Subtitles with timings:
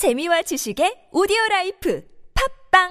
[0.00, 2.00] 재미와 지식의 오디오 라이프
[2.72, 2.88] 팟빵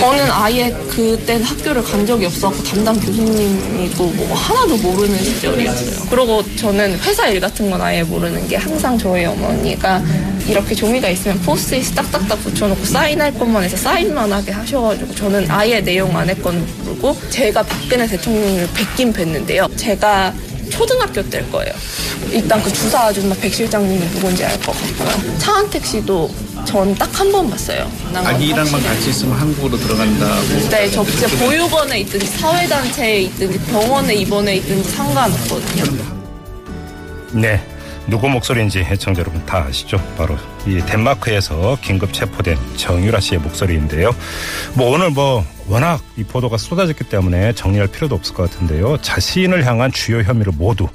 [0.00, 6.08] 저는 아예 그때 학교를 간 적이 없었고 담당 교수님이고 뭐 하나도 모르는 시절이었어요.
[6.10, 10.02] 그리고 저는 회사 일 같은 건 아예 모르는 게 항상 저희 어머니가
[10.48, 16.16] 이렇게 종이가 있으면 포스트잇 딱딱딱 붙여놓고 사인할 것만 해서 사인만 하게 하셔가지고 저는 아예 내용
[16.16, 19.70] 안에 건 모르고 제가 박근혜 대통령을 뵙긴 뵀는데요.
[19.78, 20.34] 제가
[20.70, 21.72] 초등학교 때일 거예요.
[22.30, 25.38] 일단 그 주사 아줌마 백 실장님이 누군지 알 것 같고요.
[25.38, 26.30] 차은택 씨도
[26.64, 27.90] 전 딱 한 번 봤어요.
[28.14, 30.68] 아기랑만 같이 있으면 한국으로 들어간다고.
[30.70, 35.84] 네, 저 진짜 보육원에 있든지 사회단체에 있든지 병원에 입원해 있든지 상관없거든요.
[37.32, 37.66] 네.
[38.10, 39.96] 누구 목소리인지 애청자 여러분 다 아시죠?
[40.18, 44.10] 바로 이 덴마크에서 긴급 체포된 정유라 씨의 목소리인데요.
[44.74, 48.96] 뭐 오늘 뭐 워낙 이 보도가 쏟아졌기 때문에 정리할 필요도 없을 것 같은데요.
[48.96, 50.88] 자신을 향한 주요 혐의를 모두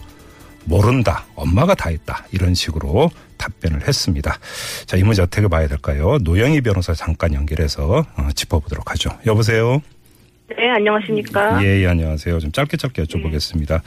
[0.66, 1.26] 모른다.
[1.36, 2.26] 엄마가 다 했다.
[2.32, 4.38] 이런 식으로 답변을 했습니다.
[4.86, 6.18] 자, 이 문제 어떻게 봐야 될까요?
[6.22, 9.12] 노영희 변호사 잠깐 연결해서 어, 짚어보도록 하죠.
[9.26, 9.82] 여보세요?
[10.48, 11.64] 네, 안녕하십니까.
[11.64, 12.40] 예, 예, 안녕하세요.
[12.40, 13.82] 좀 짧게 짧게 여쭤보겠습니다.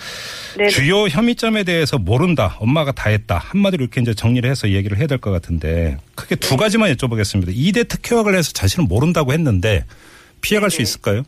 [0.57, 0.65] 네.
[0.65, 0.69] 네.
[0.69, 2.57] 주요 혐의점에 대해서 모른다.
[2.59, 3.39] 엄마가 다 했다.
[3.39, 7.55] 한마디로 이렇게 이제 정리를 해서 얘기를 해야 될 것 같은데 크게 두 가지만 여쭤보겠습니다.
[7.55, 9.85] 2대 특혜와 관련해서 자신은 모른다고 했는데
[10.41, 10.83] 피해갈 수 네.
[10.83, 11.23] 있을까요?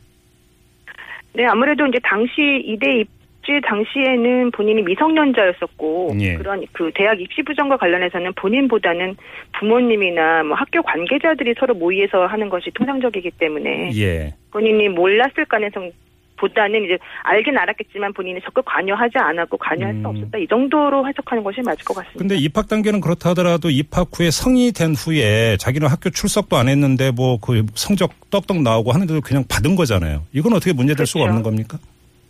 [1.34, 2.32] 네, 아무래도 이제 당시
[2.64, 3.04] 이대
[3.40, 6.34] 입주 당시에는 본인이 미성년자였었고 예.
[6.34, 9.16] 그런 그 대학 입시 부정과 관련해서는 본인보다는
[9.58, 14.34] 부모님이나 뭐 학교 관계자들이 서로 모의해서 하는 것이 통상적이기 때문에 예.
[14.50, 15.90] 본인이 몰랐을 가능성
[16.36, 20.00] 보다는 이제 알긴 알았겠지만 본인이 적극 관여하지 않았고 관여할 음.
[20.00, 22.18] 수 없었다 이 정도로 해석하는 것이 맞을 것 같습니다.
[22.18, 27.10] 근데 입학 단계는 그렇다 하더라도 입학 후에 성이 된 후에 자기는 학교 출석도 안 했는데
[27.10, 30.22] 뭐 그 성적 떡떡 나오고 하는데도 그냥 받은 거잖아요.
[30.32, 31.30] 이건 어떻게 문제될 수가 그렇죠.
[31.30, 31.78] 없는 겁니까?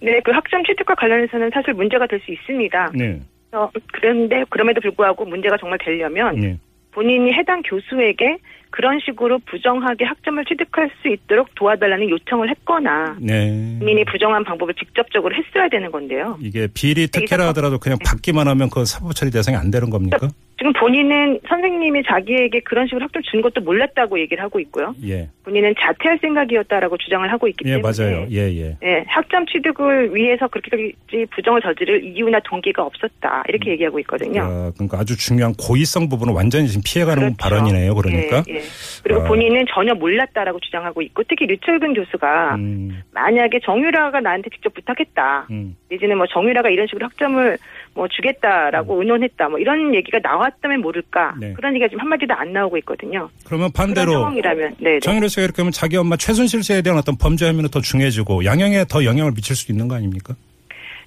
[0.01, 2.93] 네, 그 학점 취득과 관련해서는 사실 문제가 될 수 있습니다.
[2.95, 3.21] 네.
[3.53, 6.59] 어, 그런데 그럼에도 불구하고 문제가 정말 되려면 네.
[6.93, 8.39] 본인이 해당 교수에게
[8.71, 13.77] 그런 식으로 부정하게 학점을 취득할 수 있도록 도와달라는 요청을 했거나 네.
[13.81, 16.39] 본인이 부정한 방법을 직접적으로 했어야 되는 건데요.
[16.41, 20.29] 이게 비리 특혜라 하더라도 그냥 받기만 하면 그 사법 처리 대상이 안 되는 겁니까?
[20.61, 24.95] 지금 본인은 선생님이 자기에게 그런 식으로 학점 준 것도 몰랐다고 얘기를 하고 있고요.
[25.03, 25.27] 예.
[25.43, 28.27] 본인은 자퇴할 생각이었다라고 주장을 하고 있기 예, 때문에 맞아요.
[28.31, 28.77] 예, 예.
[28.83, 34.43] 예, 학점 취득을 위해서 그렇게까지 부정을 저지를 이유나 동기가 없었다 이렇게 얘기하고 있거든요.
[34.43, 37.37] 아, 그러니까 아주 중요한 고의성 부분은 완전히 지금 피해가는 그렇죠.
[37.39, 37.95] 발언이네요.
[37.95, 38.43] 그러니까.
[38.51, 38.61] 예, 예.
[39.03, 39.29] 그리고 아.
[39.29, 45.47] 본인은 전혀 몰랐다라고 주장하고 있고 특히 류철근 교수가 음, 만약에 정유라가 나한테 직접 부탁했다.
[45.51, 45.75] 음.
[45.89, 47.57] 내지는 뭐 정유라가 이런 식으로 학점을
[47.95, 49.49] 뭐 주겠다라고 의논했다.
[49.49, 51.35] 뭐 이런 얘기가 나왔다면 모를까.
[51.39, 51.53] 네.
[51.55, 53.29] 그런 얘기가 지금 한마디도 안 나오고 있거든요.
[53.45, 54.91] 그러면 반대로 상황이라면 네.
[54.93, 55.01] 네.
[55.01, 58.87] 정유라 씨가 이렇게 하면 자기 엄마 최순실 씨에 대한 어떤 범죄 혐의는 더 중해지고 양형에
[58.89, 60.35] 더 영향을 미칠 수 있는 거 아닙니까?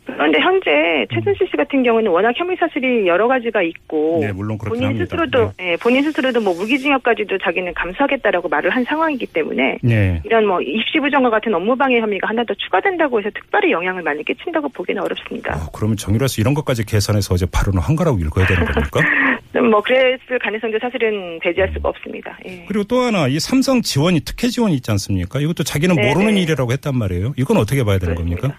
[0.05, 4.79] 그런데 현재 최순실 씨 같은 경우는 워낙 혐의 사실이 여러 가지가 있고 네, 물론 그렇긴
[4.79, 5.05] 본인 합니다.
[5.05, 10.21] 스스로도 예, 본인 스스로도 뭐 무기징역까지도 자기는 감수하겠다라고 말을 한 상황이기 때문에 네.
[10.25, 14.69] 이런 뭐 입시 부정과 같은 업무방해 혐의가 하나 더 추가된다고 해서 특별히 영향을 많이 끼친다고
[14.69, 15.55] 보기는 어렵습니다.
[15.55, 19.01] 아, 그러면 정유라 씨 이런 것까지 계산해서 어제 발언을 한 거라고 읽어야 되는 겁니까?
[19.69, 22.37] 뭐 그랬을 가능성도 사실은 배제할 수가 없습니다.
[22.45, 22.65] 예.
[22.67, 25.39] 그리고 또 하나 이 삼성 지원이 특혜 지원이 있지 않습니까?
[25.39, 26.41] 이것도 자기는 네, 모르는 네.
[26.41, 27.33] 일이라고 했단 말이에요.
[27.37, 28.55] 이건 어떻게 봐야 되는 겁니까?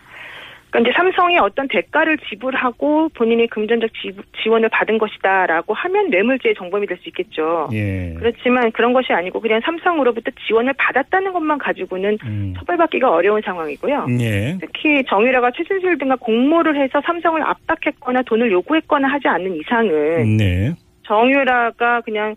[0.74, 6.88] 그러니까 이제 삼성이 어떤 대가를 지불하고 본인이 금전적 지, 원을 받은 것이다라고 하면 뇌물죄의 정범이
[6.88, 7.68] 될 수 있겠죠.
[7.72, 8.14] 예.
[8.18, 12.54] 그렇지만 그런 것이 아니고 그냥 삼성으로부터 지원을 받았다는 것만 가지고는 음.
[12.56, 14.06] 처벌받기가 어려운 상황이고요.
[14.20, 14.56] 예.
[14.60, 20.72] 특히 정유라가 최순실 등과 공모를 해서 삼성을 압박했거나 돈을 요구했거나 하지 않는 이상은 네.
[21.02, 22.36] 정유라가 그냥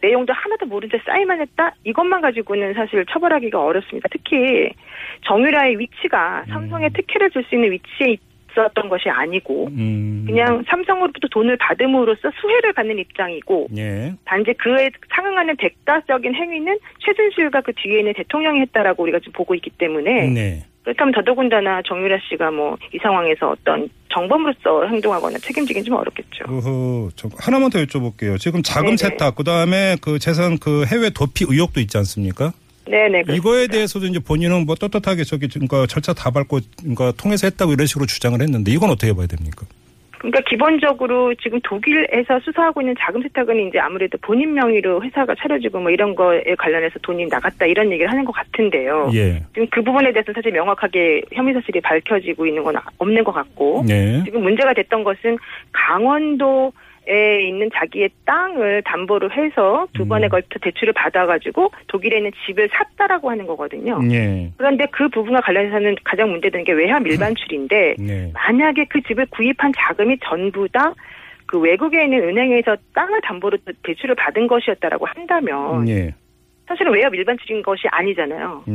[0.00, 1.74] 내용도 하나도 모른 채 사인만 했다?
[1.84, 4.08] 이것만 가지고는 사실 처벌하기가 어렵습니다.
[4.10, 4.70] 특히
[5.26, 8.16] 정유라의 위치가 삼성에 특혜를 줄 수 있는 위치에
[8.50, 10.24] 있었던 것이 아니고 음.
[10.26, 14.12] 그냥 삼성으로부터 돈을 받음으로써 수혜를 받는 입장이고 예.
[14.24, 19.70] 단지 그에 상응하는 대가적인 행위는 최순실과 그 뒤에 있는 대통령이 했다라고 우리가 지금 보고 있기
[19.70, 20.62] 때문에 네.
[20.82, 26.44] 그렇다면 더더군다나 정유라 씨가 뭐 이 상황에서 어떤 정범으로서 행동하거나 책임지긴 좀 어렵겠죠.
[26.48, 28.38] 어허, 저 하나만 더 여쭤볼게요.
[28.38, 28.96] 지금 자금 네네.
[28.96, 32.52] 세탁, 그 다음에 그 재산 그 해외 도피 의혹도 있지 않습니까?
[32.86, 33.22] 네네.
[33.22, 33.34] 그렇습니다.
[33.34, 37.86] 이거에 대해서도 이제 본인은 뭐 떳떳하게 저기 그러니까 절차 다 밟고 그러니까 통해서 했다고 이런
[37.86, 39.66] 식으로 주장을 했는데 이건 어떻게 봐야 됩니까?
[40.20, 45.90] 그러니까 기본적으로 지금 독일에서 수사하고 있는 자금 세탁은 이제 아무래도 본인 명의로 회사가 차려지고 뭐
[45.90, 49.10] 이런 거에 관련해서 돈이 나갔다 이런 얘기를 하는 것 같은데요.
[49.14, 49.42] 예.
[49.54, 54.22] 지금 그 부분에 대해서 사실 명확하게 혐의 사실이 밝혀지고 있는 건 없는 것 같고 네.
[54.24, 55.38] 지금 문제가 됐던 것은
[55.72, 56.70] 강원도
[57.10, 60.30] 에 있는 자기의 땅을 담보로 해서 두 번에 음.
[60.30, 64.00] 걸쳐 대출을 받아가지고 독일에 있는 집을 샀다라고 하는 거거든요.
[64.12, 64.52] 예.
[64.56, 68.30] 그런데 그 부분과 관련해서는 가장 문제되는 게 외화 밀반출인데 네.
[68.32, 70.94] 만약에 그 집을 구입한 자금이 전부 다
[71.50, 76.14] 그 외국에 있는 은행에서 땅을 담보로 대출을 받은 것이었다라고 한다면 예.
[76.68, 78.62] 사실은 외압 일반적인 것이 아니잖아요.
[78.68, 78.72] 예.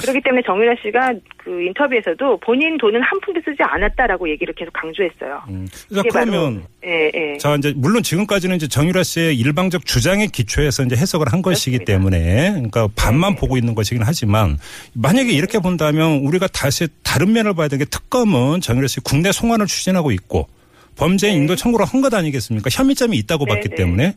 [0.00, 5.42] 그렇기 때문에 정유라 씨가 그 인터뷰에서도 본인 돈은 한 푼도 쓰지 않았다라고 얘기를 계속 강조했어요.
[5.48, 5.66] 음.
[5.94, 7.38] 바로- 그러면 예, 예.
[7.38, 11.92] 자 이제 물론 지금까지는 이제 정유라 씨의 일방적 주장에 기초해서 이제 해석을 한 것이기 그렇습니다.
[11.92, 13.40] 때문에 그러니까 반만 네.
[13.40, 14.58] 보고 있는 것이긴 하지만
[14.94, 19.66] 만약에 이렇게 본다면 우리가 다시 다른 면을 봐야 되는 게 특검은 정유라 씨 국내 송환을
[19.66, 20.48] 추진하고 있고
[20.96, 22.70] 범죄 인도 청구를 한 것 아니겠습니까?
[22.72, 23.74] 혐의점이 있다고 네, 봤기 네.
[23.76, 24.14] 때문에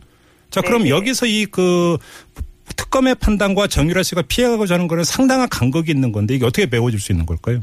[0.50, 0.90] 자 그럼 네, 네.
[0.96, 1.98] 여기서 이 그
[2.90, 7.12] 특검의 판단과 정유라 씨가 피해가고자 하는 거는 상당한 간극이 있는 건데 이게 어떻게 메워질 수
[7.12, 7.60] 있는 걸까요?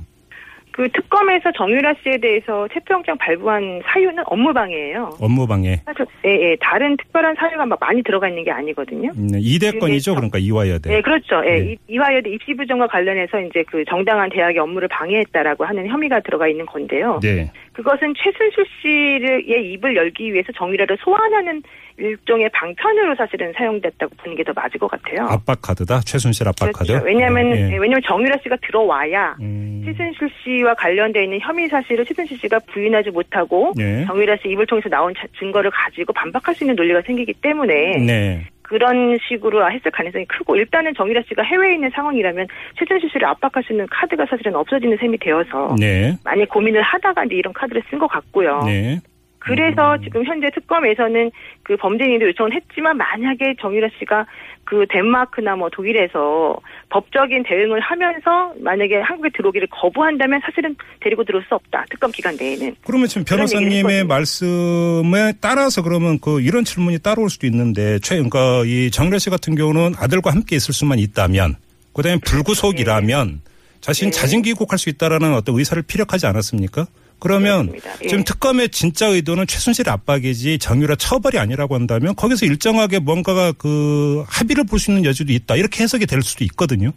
[0.71, 5.17] 그 특검에서 정유라 씨에 대해서 체포영장 발부한 사유는 업무방해예요.
[5.19, 9.11] 업무방해 사실 예, 예, 다른 특별한 사유가 막 많이 들어가 있는 게 아니거든요.
[9.17, 10.13] 음, 이대 건이죠.
[10.13, 10.91] 그래서- 그러니까 이화여대.
[10.91, 11.43] 네, 그렇죠.
[11.47, 11.73] 예, 네.
[11.73, 16.67] 이- 이화여대 입시 부정과 관련해서 이제 그 정당한 대학의 업무를 방해했다라고 하는 혐의가 들어가 있는
[16.67, 17.21] 건데요.
[17.23, 17.51] 네.
[17.77, 21.63] 그것은 최순실 씨의 입을 열기 위해서 정유라를 소환하는
[21.99, 25.27] 일종의 방편으로 사실은 사용됐다고 보는 게 더 맞을 것 같아요.
[25.29, 26.01] 압박 카드다.
[26.01, 26.87] 최순실 압박 카드.
[26.93, 27.05] 그렇죠.
[27.05, 27.73] 왜냐하면 예, 예.
[27.73, 29.83] 예, 왜냐하면 정유라 씨가 들어와야 음.
[29.85, 34.05] 최순실 씨와 관련돼 있는 혐의 사실을 최순실 씨가 부인하지 못하고 예.
[34.07, 38.47] 정유라 씨 입을 통해서 나온 자- 증거를 가지고 반박할 수 있는 논리가 생기기 때문에 네.
[38.69, 42.47] 그런 식으로 했을 가능성이 크고 일단은 정유라 씨가 해외에 있는 상황이라면
[42.79, 46.17] 최순실 씨를 압박할 수 있는 카드가 사실은 없어지는 셈이 되어서 네.
[46.25, 48.63] 만약 고민을 하다가 이제 이런 카드를 쓴 것 같고요.
[48.65, 49.01] 네.
[49.47, 51.31] 그래서 지금 현재 특검에서는
[51.63, 54.27] 그 범죄인도 요청은 했지만 만약에 정유라 씨가
[54.65, 56.59] 그 덴마크나 뭐 독일에서
[56.91, 61.85] 법적인 대응을 하면서 만약에 한국에 들어오기를 거부한다면 사실은 데리고 들어올 수 없다.
[61.89, 62.75] 특검 기간 내에는.
[62.85, 64.05] 그러면 지금 변호사님의.
[64.05, 69.55] 말씀에 따라서 그러면 그 이런 질문이 따라올 수도 있는데 최 그러니까 이 정래 씨 같은
[69.55, 71.55] 경우는 아들과 함께 있을 수만 있다면
[71.95, 73.41] 그다음에 불구속이라면
[73.81, 74.19] 자신 네.
[74.19, 76.87] 자진 귀국할 수 있다라는 어떤 의사를 피력하지 않았습니까?
[77.19, 77.73] 그러면.
[78.03, 78.09] 예.
[78.09, 84.65] 지금 특검의 진짜 의도는 최순실 압박이지 정유라 처벌이 아니라고 한다면 거기서 일정하게 뭔가가 그 합의를
[84.65, 86.93] 볼 수 있는 여지도 있다 이렇게 해석이 될 수도 있거든요.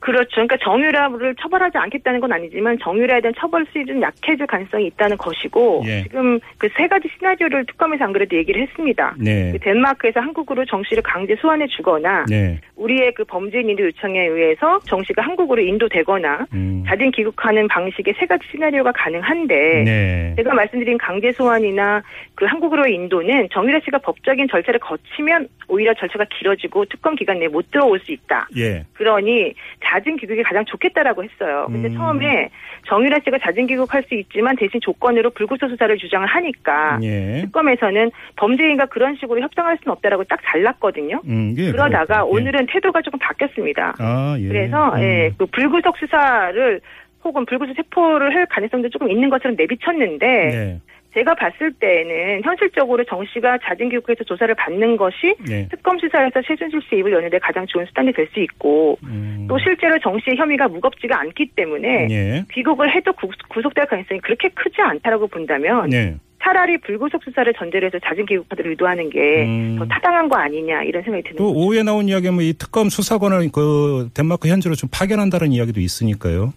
[0.00, 0.30] 그렇죠.
[0.32, 6.02] 그러니까 정유라를 처벌하지 않겠다는 건 아니지만 정유라에 대한 처벌 수준은 약해질 가능성이 있다는 것이고 예.
[6.02, 9.14] 지금 그 세 가지 시나리오를 특검에서 안 그래도 얘기를 했습니다.
[9.18, 9.52] 네.
[9.52, 12.58] 그 덴마크에서 한국으로 정 씨를 강제 소환해 주거나 네.
[12.76, 16.84] 우리의 그 범죄인 인도 요청에 의해서 정 씨가 한국으로 인도되거나 음.
[16.86, 20.34] 자진 귀국하는 방식의 세 가지 시나리오가 가능한데 네.
[20.36, 22.02] 제가 말씀드린 강제 소환이나
[22.34, 27.70] 그 한국으로의 인도는 정유라 씨가 법적인 절차를 거치면 오히려 절차가 길어지고 특검 기간 내에 못
[27.70, 28.48] 들어올 수 있다.
[28.56, 28.84] 예.
[28.94, 29.52] 그러니
[29.90, 31.66] 자진 귀국이 가장 좋겠다라고 했어요.
[31.68, 31.94] 근데 음.
[31.94, 32.48] 처음에
[32.86, 37.42] 정유라 씨가 자진 귀국할 수 있지만 대신 조건으로 불구속 수사를 주장을 하니까 예.
[37.42, 41.20] 특검에서는 범죄인과 그런 식으로 협상할 수는 없다라고 딱 잘랐거든요.
[41.26, 42.18] 음, 예, 그러다가.
[42.18, 42.20] 예.
[42.20, 43.96] 오늘은 태도가 조금 바뀌었습니다.
[43.98, 44.46] 아, 예.
[44.48, 45.02] 그래서 음.
[45.02, 46.80] 예, 그 불구속 수사를
[47.24, 50.80] 혹은 불구속 체포를 할 가능성도 조금 있는 것처럼 내비쳤는데 네.
[51.14, 55.66] 제가 봤을 때는 현실적으로 정 씨가 자진 귀국해서 조사를 받는 것이 네.
[55.70, 59.46] 특검 수사에서 최순실 씨 입을 여는데 가장 좋은 수단이 될 수 있고 음.
[59.48, 62.44] 또 실제로 정 씨의 혐의가 무겁지가 않기 때문에 예.
[62.52, 66.14] 귀국을 해도 구- 구속될 가능성이 그렇게 크지 않다라고 본다면 네.
[66.42, 69.76] 차라리 불구속 수사를 전제로 해서 자진 귀국하도록 의도하는 게 음.
[69.78, 71.58] 더 타당한 거 아니냐 이런 생각이 드는 또 거죠.
[71.58, 76.52] 오후에 나온 이야기는 뭐이 특검 수사관을 그 덴마크 현지로 좀 파견한다는 이야기도 있으니까요.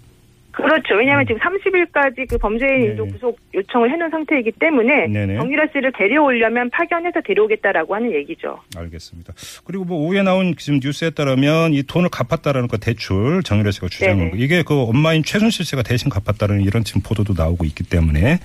[0.54, 0.96] 그렇죠.
[0.96, 2.80] 왜냐하면 지금 30일까지 그 범죄인 음.
[2.82, 2.86] 네.
[2.88, 5.38] 인도 구속 요청을 해놓은 상태이기 때문에 네네.
[5.38, 8.60] 정유라 씨를 데려오려면 파견해서 데려오겠다라고 하는 얘기죠.
[8.76, 9.34] 알겠습니다.
[9.66, 14.32] 그리고 뭐 오후에 나온 지금 뉴스에 따르면 이 돈을 갚았다라는 거 대출 정유라 씨가 주장한.
[14.32, 18.40] 거 이게 그 엄마인 최순실 씨가 대신 갚았다는 이런 지금 보도도 나오고 있기 때문에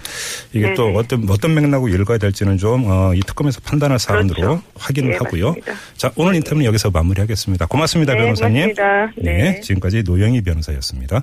[0.53, 0.99] 이게 또 네네.
[0.99, 4.63] 어떤 어떤 맥락으로 읽어야 될지는 좀이 특검에서 판단할 사안으로 그렇죠.
[4.77, 5.49] 확인을 예, 하고요.
[5.49, 5.73] 맞습니다.
[5.97, 7.67] 자 오늘 인터뷰는 여기서 마무리하겠습니다.
[7.67, 8.75] 고맙습니다, 네, 변호사님.
[8.75, 9.13] 고맙습니다.
[9.17, 9.53] 네.
[9.53, 11.17] 네, 지금까지 노영희 변호사였습니다.